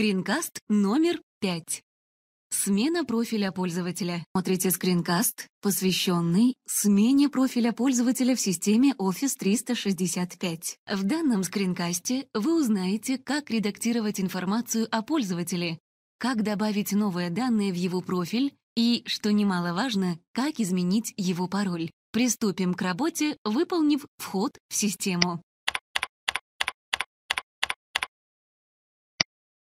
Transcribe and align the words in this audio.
Скринкаст 0.00 0.60
номер 0.70 1.20
5. 1.40 1.82
Смена 2.48 3.04
профиля 3.04 3.52
пользователя. 3.52 4.24
Смотрите 4.34 4.70
скринкаст, 4.70 5.46
посвященный 5.60 6.54
смене 6.66 7.28
профиля 7.28 7.72
пользователя 7.72 8.34
в 8.34 8.40
системе 8.40 8.94
Office 8.98 9.36
365. 9.38 10.78
В 10.90 11.02
данном 11.02 11.42
скринкасте 11.42 12.26
вы 12.32 12.58
узнаете, 12.58 13.18
как 13.18 13.50
редактировать 13.50 14.22
информацию 14.22 14.88
о 14.90 15.02
пользователе, 15.02 15.78
как 16.18 16.44
добавить 16.44 16.92
новые 16.92 17.28
данные 17.28 17.70
в 17.70 17.76
его 17.76 18.00
профиль 18.00 18.54
и, 18.76 19.02
что 19.04 19.30
немаловажно, 19.30 20.18
как 20.32 20.60
изменить 20.60 21.12
его 21.18 21.46
пароль. 21.46 21.90
Приступим 22.10 22.72
к 22.72 22.80
работе, 22.80 23.36
выполнив 23.44 24.06
вход 24.16 24.56
в 24.70 24.74
систему. 24.74 25.42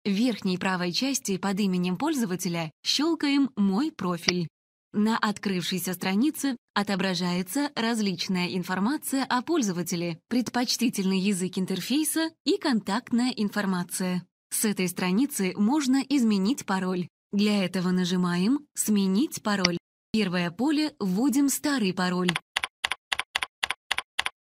В 0.09 0.11
верхней 0.11 0.57
правой 0.57 0.91
части 0.91 1.37
под 1.37 1.61
именем 1.61 1.99
пользователя 1.99 2.73
щелкаем 2.83 3.51
«Мой 3.57 3.93
профиль». 3.93 4.49
На 4.95 5.19
открывшейся 5.19 5.93
странице 5.93 6.57
отображается 6.73 7.71
различная 7.75 8.57
информация 8.57 9.25
о 9.25 9.43
пользователе, 9.43 10.19
предпочтительный 10.29 11.19
язык 11.19 11.59
интерфейса 11.59 12.31
и 12.47 12.57
контактная 12.57 13.33
информация. 13.37 14.27
С 14.49 14.65
этой 14.65 14.89
страницы 14.89 15.53
можно 15.57 16.03
изменить 16.09 16.65
пароль. 16.65 17.07
Для 17.35 17.63
этого 17.63 17.91
нажимаем 17.91 18.61
«Сменить 18.73 19.43
пароль». 19.43 19.77
Первое 20.11 20.51
поле 20.51 20.95
вводим 20.99 21.51
старый 21.51 21.93
пароль. 21.93 22.31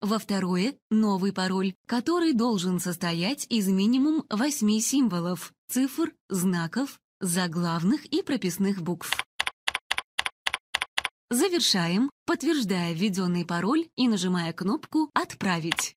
Во 0.03 0.20
второе— 0.20 0.75
новый 0.91 1.31
пароль, 1.31 1.75
который 1.85 2.34
должен 2.34 2.81
состоять 2.81 3.45
из 3.48 3.70
минимум 3.70 4.26
8 4.29 4.79
символов, 4.81 5.53
цифр, 5.70 6.12
знаков, 6.27 6.99
заглавных 7.21 8.05
и 8.07 8.21
прописных 8.21 8.82
букв. 8.82 9.26
Завершаем, 11.29 12.10
подтверждая 12.26 12.93
введенный 12.93 13.45
пароль 13.45 13.87
и 13.95 14.10
нажимая 14.10 14.51
кнопку 14.51 15.10
«Отправить». 15.13 15.95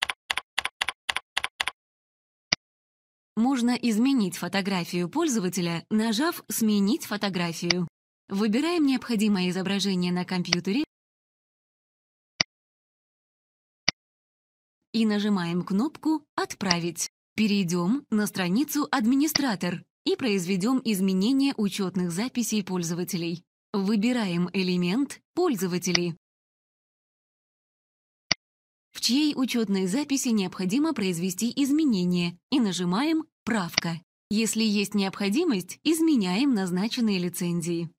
Можно 3.34 3.70
изменить 3.70 4.36
фотографию 4.36 5.08
пользователя, 5.08 5.84
нажав 5.90 6.44
«Сменить 6.48 7.06
фотографию». 7.06 7.88
Выбираем 8.28 8.86
необходимое 8.86 9.50
изображение 9.50 10.12
на 10.12 10.24
компьютере 10.24 10.85
и 14.96 15.04
нажимаем 15.04 15.62
кнопку 15.62 16.24
«Отправить». 16.36 17.10
Перейдем 17.34 18.06
на 18.08 18.26
страницу 18.26 18.88
«Администратор» 18.90 19.84
и 20.06 20.16
произведем 20.16 20.80
изменение 20.82 21.52
учетных 21.58 22.10
записей 22.10 22.64
пользователей. 22.64 23.44
Выбираем 23.74 24.48
элемент 24.54 25.20
«Пользователи», 25.34 26.16
в 28.92 29.02
чьей 29.02 29.34
учетной 29.36 29.86
записи 29.86 30.28
необходимо 30.28 30.94
произвести 30.94 31.52
изменения, 31.54 32.38
и 32.50 32.58
нажимаем 32.58 33.26
«Правка». 33.44 34.00
Если 34.30 34.64
есть 34.64 34.94
необходимость, 34.94 35.78
изменяем 35.84 36.54
назначенные 36.54 37.18
лицензии. 37.18 37.90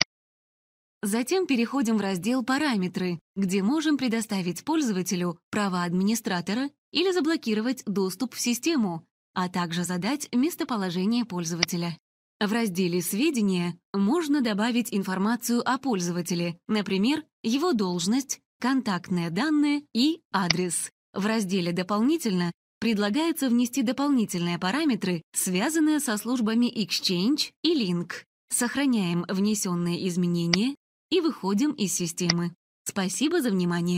Затем 1.00 1.46
переходим 1.46 1.96
в 1.96 2.00
раздел 2.00 2.44
«Параметры», 2.44 3.20
где 3.36 3.62
можем 3.62 3.98
предоставить 3.98 4.64
пользователю 4.64 5.38
права 5.50 5.84
администратора 5.84 6.70
или 6.92 7.12
заблокировать 7.12 7.82
доступ 7.86 8.34
в 8.34 8.40
систему, 8.40 9.04
а 9.34 9.48
также 9.48 9.84
задать 9.84 10.28
местоположение 10.32 11.24
пользователя. 11.24 11.96
В 12.40 12.52
разделе 12.52 13.02
«Сведения» 13.02 13.76
можно 13.92 14.40
добавить 14.40 14.94
информацию 14.94 15.60
о 15.68 15.78
пользователе, 15.78 16.56
например, 16.68 17.24
его 17.42 17.72
должность, 17.72 18.40
контактные 18.60 19.30
данные 19.30 19.82
и 19.92 20.20
адрес. 20.32 20.90
В 21.12 21.26
разделе 21.26 21.72
«Дополнительно» 21.72 22.52
предлагается 22.80 23.48
внести 23.48 23.82
дополнительные 23.82 24.58
параметры, 24.58 25.22
связанные 25.32 25.98
со 25.98 26.16
службами 26.16 26.66
Exchange 26.66 27.50
и 27.62 27.74
Link. 27.74 28.22
Сохраняем 28.50 29.24
внесенные 29.28 30.06
изменения 30.08 30.76
и 31.10 31.20
выходим 31.20 31.72
из 31.72 31.92
системы. 31.92 32.54
Спасибо 32.84 33.42
за 33.42 33.50
внимание. 33.50 33.96